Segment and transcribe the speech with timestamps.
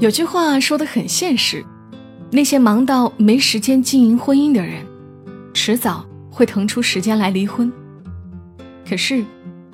[0.00, 1.64] 有句话说的很现实，
[2.30, 4.86] 那些忙到没时间经营婚姻的人，
[5.52, 7.72] 迟早会腾出时间来离婚。
[8.88, 9.24] 可是，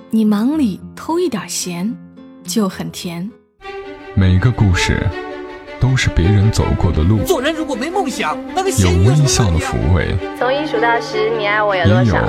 [0.09, 1.95] 你忙里偷一点闲，
[2.43, 3.31] 就很甜。
[4.15, 5.07] 每个故事
[5.79, 12.27] 都是别人走过的路，做人如果没梦想，那个有微笑的抚慰，从一数到十，你爱我有也有多少？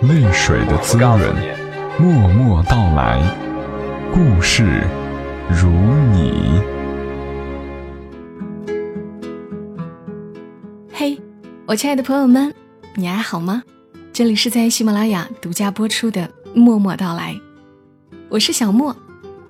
[0.00, 1.20] 泪水的滋润。
[1.98, 3.20] 默默到来，
[4.14, 4.82] 故事
[5.50, 5.68] 如
[6.10, 6.77] 你。
[11.68, 12.54] 我亲爱的朋友们，
[12.94, 13.62] 你还好吗？
[14.10, 17.34] 这里是在喜马拉雅独家播出的《默默到来》，
[18.30, 18.96] 我是小莫，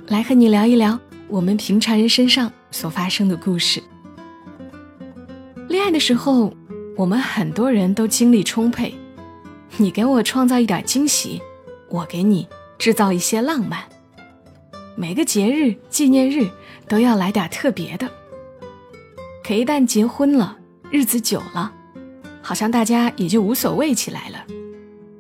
[0.08, 3.80] 来和你聊一聊我们平常人身上所发生的故事。
[5.68, 6.52] 恋爱的时候，
[6.96, 8.92] 我们很多人都精力充沛，
[9.76, 11.40] 你给我创造一点惊喜，
[11.88, 12.48] 我给你
[12.78, 13.84] 制造一些浪漫。
[14.96, 16.50] 每个节日、纪念日
[16.88, 18.10] 都要来点特别的。
[19.44, 20.58] 可一旦结婚了，
[20.90, 21.72] 日子久了，
[22.48, 24.38] 好像大家也就无所谓起来了。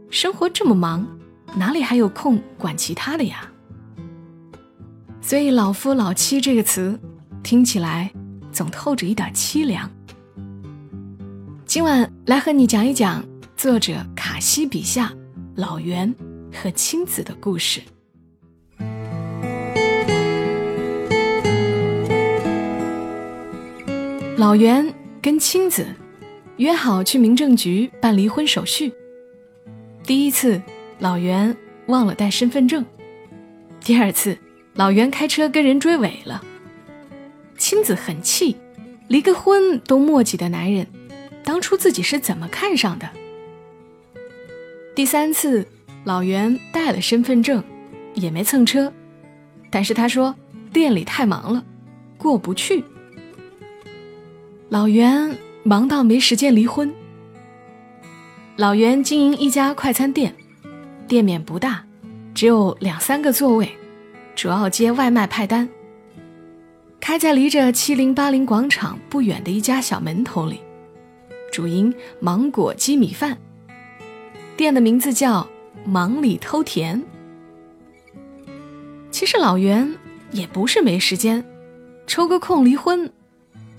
[0.08, 1.06] 生活这么忙，
[1.56, 3.46] 哪里还有空管其他的呀？
[5.20, 6.98] 所以“老夫老妻”这个词，
[7.42, 8.10] 听起来
[8.50, 9.90] 总透着一点凄凉。
[11.66, 13.22] 今晚来和你讲一讲
[13.54, 15.12] 作者卡西笔下
[15.54, 16.10] 老袁
[16.50, 17.82] 和青子的故事。
[24.38, 25.84] 老袁跟青子
[26.58, 28.92] 约好去民政局办离婚手续。
[30.04, 30.60] 第一次，
[30.98, 31.56] 老袁
[31.86, 32.82] 忘了带身份证；
[33.80, 34.36] 第二次，
[34.74, 36.42] 老袁开车跟人追尾了。
[37.56, 38.56] 青子很气，
[39.06, 40.86] 离个婚都磨叽的男人，
[41.44, 43.08] 当初自己是怎么看上的？
[44.96, 45.64] 第三次，
[46.04, 47.62] 老袁带了身份证，
[48.14, 48.92] 也没蹭车，
[49.70, 50.34] 但是他说
[50.72, 51.64] 店里太忙了，
[52.16, 52.82] 过不去。
[54.70, 55.36] 老袁
[55.68, 56.90] 忙到没时间离婚。
[58.56, 60.34] 老袁经营一家快餐店，
[61.06, 61.84] 店面不大，
[62.32, 63.68] 只有两三个座位，
[64.34, 65.68] 主要接外卖派单。
[66.98, 70.58] 开在离着七零八零广场不远的一家小门头里，
[71.52, 73.36] 主营芒果鸡米饭。
[74.56, 75.46] 店的名字叫
[75.84, 77.02] “忙里偷甜”。
[79.12, 79.94] 其实老袁
[80.30, 81.44] 也不是没时间，
[82.06, 83.12] 抽个空离婚。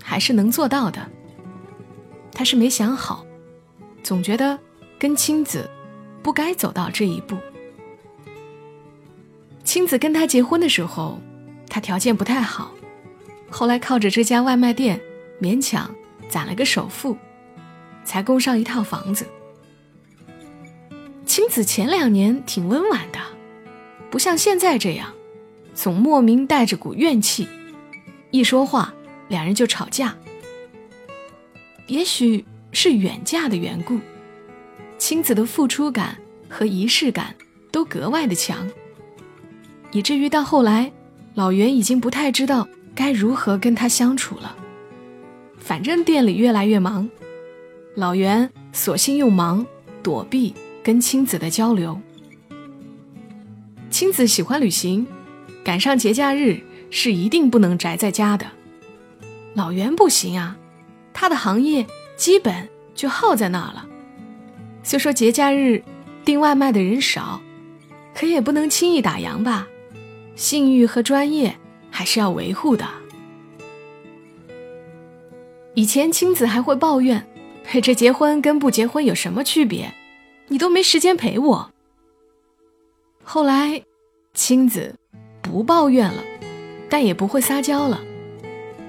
[0.00, 1.10] 还是能做到的。
[2.32, 3.24] 他是没想好，
[4.02, 4.58] 总觉得
[4.98, 5.68] 跟青子
[6.22, 7.36] 不该走到这一步。
[9.64, 11.20] 青子跟他结婚的时候，
[11.68, 12.72] 他条件不太好，
[13.50, 15.00] 后来靠着这家外卖店
[15.40, 15.94] 勉强
[16.28, 17.16] 攒了个首付，
[18.04, 19.26] 才供上一套房子。
[21.26, 23.18] 青子前两年挺温婉的，
[24.10, 25.12] 不像现在这样，
[25.74, 27.46] 总莫名带着股怨气，
[28.30, 28.94] 一说话。
[29.28, 30.16] 两人就吵架，
[31.90, 33.98] 也许是远嫁的缘故，
[34.96, 36.16] 青子的付出感
[36.48, 37.34] 和仪式感
[37.72, 38.64] 都格外的强，
[39.90, 40.92] 以至于到后来，
[41.34, 44.56] 老袁已经不太知道该如何跟他相处了。
[45.58, 47.10] 反正店里越来越忙，
[47.96, 49.66] 老袁索性用忙
[50.00, 52.00] 躲避跟青子的交流。
[53.90, 55.04] 青子喜欢旅行，
[55.64, 58.46] 赶上节假日是一定不能宅在家的。
[59.54, 60.56] 老袁不行啊，
[61.20, 61.86] 他的行业
[62.16, 63.86] 基本就耗在那了。
[64.82, 65.84] 虽说节假日
[66.24, 67.42] 订外卖的人少，
[68.14, 69.68] 可也不能轻易打烊吧？
[70.34, 71.54] 信誉和专业
[71.90, 72.88] 还是要维护的。
[75.74, 77.22] 以前青子还会抱怨
[77.82, 79.92] ：“这结婚跟不结婚有什么区别？
[80.48, 81.70] 你都没时间陪我。”
[83.22, 83.82] 后来，
[84.32, 84.96] 青子
[85.42, 86.24] 不抱怨了，
[86.88, 88.00] 但也不会撒娇了。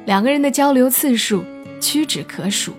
[0.06, 1.44] 两个人的交流次数
[1.82, 2.72] 屈指可数。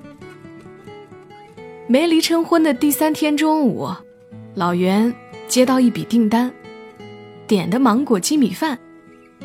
[1.86, 3.90] 没离成婚的第三天中午，
[4.54, 5.12] 老袁
[5.46, 6.50] 接到一笔订单，
[7.46, 8.78] 点的芒果鸡米饭，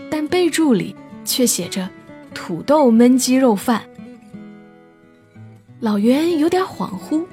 [0.09, 1.89] 但备注里却写着
[2.33, 3.83] “土豆焖鸡肉饭”。
[5.81, 7.25] 老袁有点恍惚，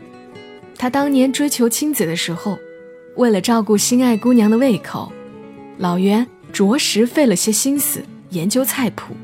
[0.76, 2.58] 他当年追求青子的时候，
[3.16, 5.12] 为了照顾心爱姑娘的胃口，
[5.78, 9.14] 老袁着实费了些心思研究菜谱。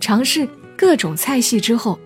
[0.00, 1.98] 尝试各种菜系之后，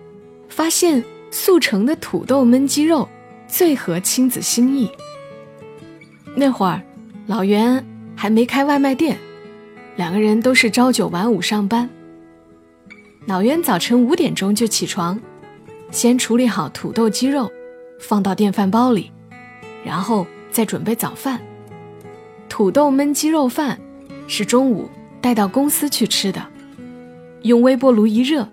[0.49, 3.07] 发现速成的土豆焖鸡肉
[3.47, 4.89] 最合亲子心意。
[6.35, 6.81] 那会儿，
[7.27, 7.83] 老袁
[8.15, 9.17] 还没开外卖店，
[9.95, 11.89] 两个人都是朝九晚五上班。
[13.25, 15.19] 老袁早晨五点钟就起床，
[15.91, 17.51] 先处理好土豆鸡肉，
[17.99, 19.11] 放到电饭煲里，
[19.83, 21.39] 然后再准备早饭。
[22.47, 23.79] 土豆焖鸡肉饭
[24.27, 24.89] 是中午
[25.21, 26.43] 带到公司去吃的。
[27.43, 28.47] 用微波炉一热，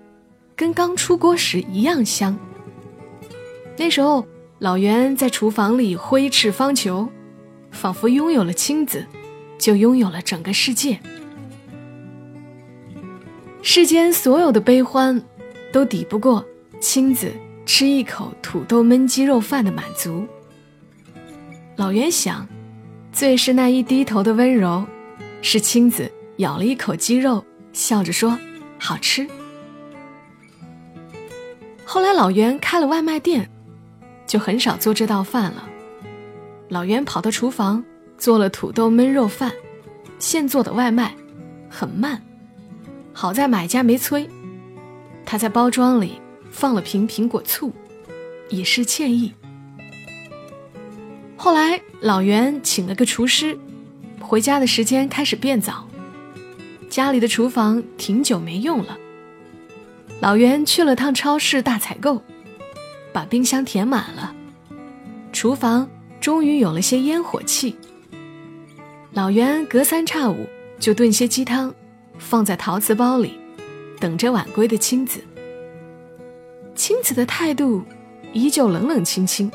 [0.56, 2.36] 跟刚出锅时一样香。
[3.76, 4.26] 那时候，
[4.58, 7.06] 老袁在厨房里挥斥方遒，
[7.70, 9.06] 仿佛拥有了亲子，
[9.58, 10.98] 就拥有了整个世界。
[13.60, 15.22] 世间所有的悲欢，
[15.70, 16.42] 都抵不过
[16.80, 17.30] 亲子
[17.66, 20.26] 吃一口土豆焖鸡肉饭的满足。
[21.76, 22.48] 老袁想，
[23.12, 24.86] 最是那一低头的温柔，
[25.42, 27.44] 是亲子咬了一口鸡肉，
[27.74, 28.38] 笑着说
[28.80, 29.28] ：“好吃。”
[31.86, 33.48] 后来老袁开了外卖店。
[34.26, 35.68] 就很少做这道饭了。
[36.68, 37.84] 老袁跑到厨房
[38.18, 39.52] 做了土豆焖肉饭，
[40.18, 41.14] 现做的外卖，
[41.70, 42.20] 很慢。
[43.12, 44.28] 好在买家没催，
[45.24, 47.72] 他在包装里放了瓶苹果醋，
[48.48, 49.32] 以示歉意。
[51.36, 53.56] 后来老袁请了个厨师，
[54.20, 55.86] 回家的时间开始变早，
[56.90, 58.98] 家里的厨房挺久没用了。
[60.20, 62.22] 老袁去了趟超市大采购。
[63.12, 64.36] 把冰箱填满了，
[65.32, 65.88] 厨房
[66.20, 67.74] 终于有了些烟火气。
[69.12, 70.46] 老袁隔三差五
[70.78, 71.74] 就炖些鸡汤，
[72.18, 73.40] 放在陶瓷包里，
[73.98, 75.24] 等着晚归的亲子。
[76.74, 77.82] 亲子的态度
[78.34, 79.50] 依旧冷冷清清，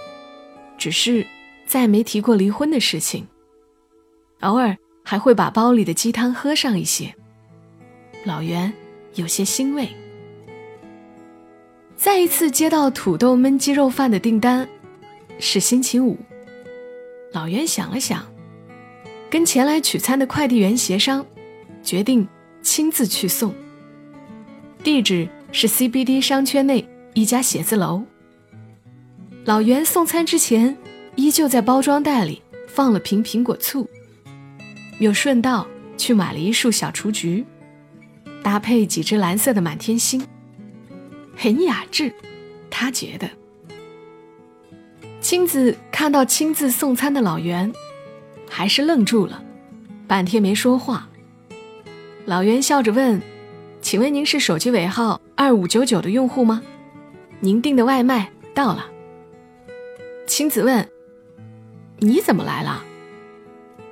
[0.76, 1.24] 只是
[1.68, 3.28] 再没提过离婚的事情。
[4.40, 7.14] 偶尔还会把包里的鸡汤喝上一些。
[8.26, 8.74] 老袁
[9.14, 9.88] 有些欣慰。
[12.02, 14.68] 再一次接到土豆焖鸡肉饭的订单，
[15.38, 16.18] 是星期五。
[17.32, 18.26] 老袁想了想，
[19.30, 21.24] 跟前来取餐的快递员协商，
[21.84, 22.28] 决定
[22.64, 23.54] 亲自去送。
[24.84, 28.02] 地址是 CBD 商圈内一家写字楼。
[29.46, 30.76] 老袁送餐之前，
[31.16, 33.88] 依旧在包装袋里放了瓶苹果醋，
[34.98, 35.68] 又顺道
[36.00, 37.46] 去买了一束小雏菊，
[38.42, 40.20] 搭配几只蓝色的满天星。
[41.36, 42.14] 很雅致，
[42.70, 43.30] 他觉得。
[45.20, 47.72] 青子看到亲自送餐的老袁，
[48.50, 49.44] 还是愣住了，
[50.08, 51.08] 半天没说话。
[52.26, 53.22] 老袁笑着问
[53.82, 56.62] ：“请问您是手机尾号二五九九的用户吗？
[57.40, 58.88] 您订的外卖到了。”
[60.28, 60.88] 青子问
[62.00, 62.84] ：“你怎么来了？”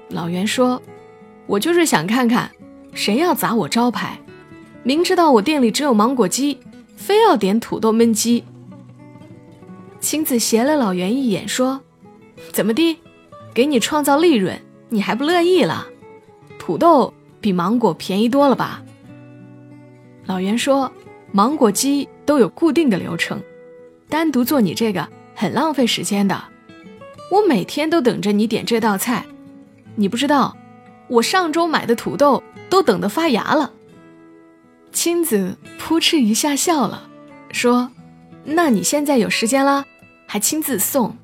[0.10, 0.82] 老袁说
[1.46, 2.52] ：“我就是想看看，
[2.94, 4.20] 谁要砸我招牌，
[4.84, 6.60] 明知道我店里只有芒果鸡。”
[7.00, 8.44] 非要点土豆焖鸡。
[10.02, 11.80] 青子斜了老袁一眼，说
[12.52, 12.98] ：“怎么地，
[13.54, 15.88] 给你创造利润，你还不乐意了？
[16.60, 18.84] 土豆比芒果便宜多了吧？”
[20.28, 20.92] 老袁说
[21.32, 23.42] ：“芒果鸡都有固定的流程，
[24.10, 26.44] 单独做你这个很浪费时间的。
[27.32, 29.26] 我每天都等着你点这道菜，
[29.96, 30.56] 你不知道，
[31.08, 33.72] 我上周买的土豆都等得发芽了。”
[34.92, 35.56] 青子
[35.90, 37.10] 扑哧一下笑了，
[37.52, 37.90] 说
[38.46, 39.84] ：“那你现在有时间了，
[40.28, 41.18] 还亲自送？”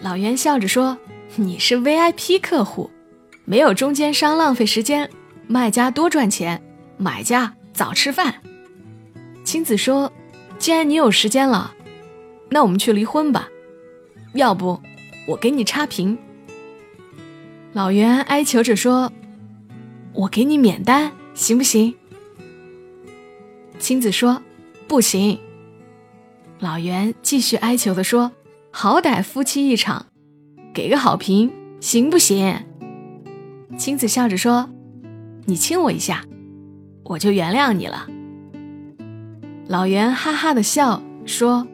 [0.00, 0.96] 老袁笑着说
[1.34, 2.88] ：“你是 VIP 客户，
[3.44, 5.10] 没有中间商浪费时间，
[5.48, 6.62] 卖家多赚钱，
[6.98, 8.32] 买家早吃饭。”
[9.42, 10.12] 青子说
[10.60, 11.74] ：“既然你有时间了，
[12.50, 13.48] 那我们去离婚吧，
[14.34, 14.80] 要不
[15.26, 16.16] 我给你差评。”
[17.74, 19.12] 老袁哀求着说
[20.14, 21.92] ：“我给你免单，行不行？”
[23.78, 24.42] 青子说
[24.88, 25.38] ：“不行。”
[26.60, 28.32] 老袁继续哀求的说
[28.70, 30.06] ：“好歹夫妻一场，
[30.74, 32.54] 给个好评，行不行？”
[33.78, 34.68] 青子笑着说
[35.46, 36.24] ：“你亲我一下，
[37.04, 38.08] 我就原谅你了。”
[39.68, 41.66] 老袁哈哈的笑说：“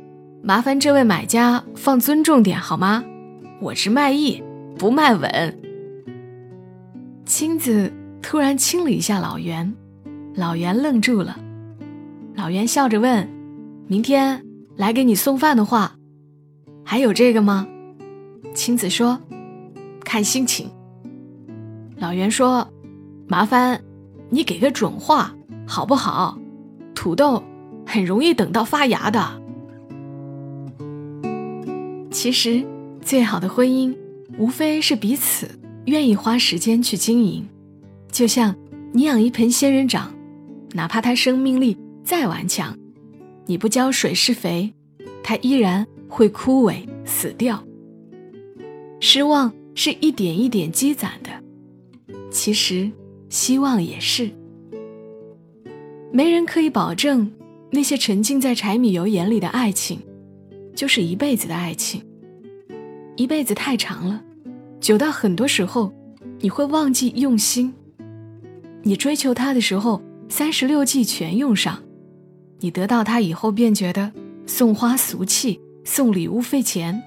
[0.42, 3.02] 麻烦这位买家放尊重点好吗？
[3.60, 4.42] 我是卖艺，
[4.76, 5.60] 不卖吻。”
[7.24, 9.74] 青子突然亲了一下老袁，
[10.34, 11.38] 老袁愣住了。
[12.36, 13.28] 老袁笑着问
[13.86, 14.44] ：“明天
[14.76, 15.96] 来给你送饭的话，
[16.84, 17.66] 还有这个吗？”
[18.54, 19.18] 青子说
[20.04, 20.68] ：“看心情。”
[21.96, 22.68] 老袁说
[23.28, 23.80] ：“麻烦
[24.30, 25.34] 你给个准话，
[25.66, 26.36] 好不好？
[26.94, 27.42] 土豆
[27.86, 29.40] 很容易等到发芽的。
[32.10, 32.64] 其实，
[33.00, 33.96] 最好的婚姻，
[34.38, 35.48] 无非是彼此
[35.86, 37.46] 愿意花时间去经营。
[38.10, 38.54] 就像
[38.92, 40.12] 你养一盆仙人掌，
[40.72, 41.76] 哪怕它生命力……
[42.04, 42.76] 再顽强，
[43.46, 44.74] 你不浇水施肥，
[45.22, 47.64] 它依然会枯萎死掉。
[49.00, 51.30] 失望是一点一点积攒的，
[52.30, 52.90] 其实
[53.30, 54.30] 希望也是。
[56.12, 57.32] 没人可以保证
[57.70, 59.98] 那些沉浸在柴米油盐里的爱情，
[60.76, 62.04] 就是一辈子的爱情。
[63.16, 64.22] 一辈子太长了，
[64.78, 65.90] 久到很多时候，
[66.40, 67.72] 你会忘记用心。
[68.82, 70.02] 你追求他的时候。
[70.26, 71.83] 三十六计全用上，
[72.60, 74.12] 你得到它以后便觉得
[74.46, 77.02] 送花俗气，送礼物费钱。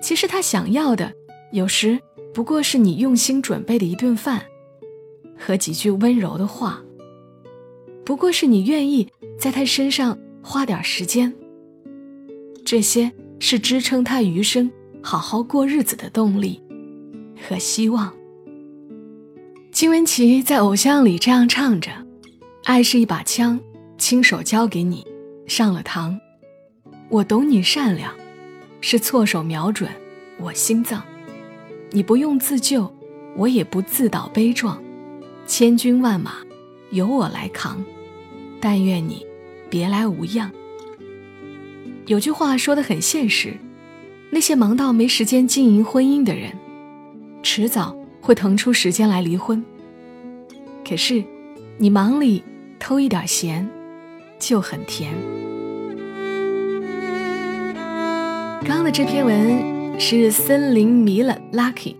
[0.00, 1.12] 其实他想要的，
[1.52, 2.00] 有时
[2.34, 4.42] 不过是你用心准备的一顿饭，
[5.38, 6.82] 和几句温柔的话。
[8.04, 11.32] 不过是你愿意在他身上花点时间。
[12.64, 14.70] 这些是支撑他余生
[15.02, 16.60] 好好过日子的动力
[17.48, 18.12] 和希望。
[19.70, 21.90] 金玟岐在《偶像》里这样唱着
[22.64, 23.60] ：“爱是一把枪，
[24.02, 25.06] 亲手交给你，
[25.46, 26.18] 上了膛。
[27.08, 28.12] 我懂你善良，
[28.80, 29.88] 是错手瞄准
[30.40, 31.00] 我心脏。
[31.92, 32.92] 你不用自救，
[33.36, 34.82] 我也不自导悲壮。
[35.46, 36.32] 千军万马，
[36.90, 37.80] 由我来扛。
[38.60, 39.24] 但愿你
[39.70, 40.50] 别来无恙。”
[42.06, 43.54] 有句话说的很现实：
[44.30, 46.50] 那些忙到没时间经营婚姻的人，
[47.40, 47.96] 迟早。
[48.20, 49.64] 会腾出时间来离婚。
[50.84, 51.22] 可是，
[51.78, 52.42] 你忙里
[52.80, 53.68] 偷一点闲，
[54.42, 55.14] 就很甜。
[58.64, 61.94] 刚刚的这篇文是森林迷了 Lucky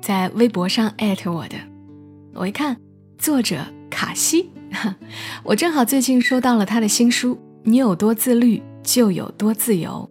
[0.00, 1.56] 在微博上艾特我的，
[2.34, 2.76] 我一看，
[3.18, 3.58] 作者
[3.90, 4.48] 卡西，
[5.42, 10.08] 我正好最近收到了他的新书《你有多自律，就有多自由》。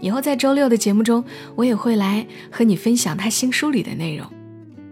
[0.00, 4.26] 以后在周六的节目中，我也会来和你分享他新书里的内容。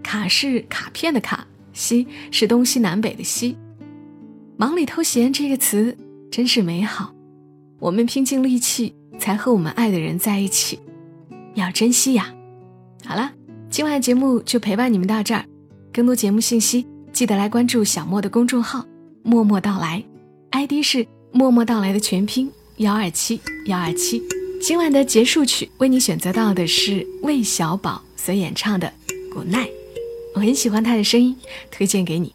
[0.04, 3.56] 卡是卡片的卡，西是东西南北的西。
[4.56, 5.96] 忙里偷闲这个词
[6.32, 7.12] 真是美好。
[7.78, 10.80] 我们拼尽力气才和我们爱的人在一起，
[11.52, 12.32] 要珍惜呀。
[13.04, 13.30] 好了，
[13.68, 15.44] 今晚的节目就陪伴你们到这儿。
[15.92, 18.86] 更多节目信息，记得来关注小莫的公众号
[19.22, 20.02] “默默到来
[20.52, 24.22] ”，ID 是“默默到来”的全拼幺二七幺二七。
[24.58, 28.90] 今晚的结束曲为你选择到的是魏小宝所演唱的
[29.34, 29.66] 《Good Night》。
[30.34, 31.36] 我很喜欢他的声音，
[31.70, 32.34] 推荐给你。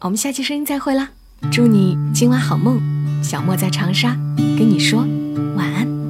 [0.00, 1.10] 我们下期声音再会啦！
[1.50, 2.99] 祝你今晚好梦。
[3.22, 5.06] 小莫在长沙跟你说
[5.56, 6.00] 晚安。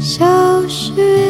[0.00, 1.29] 消失。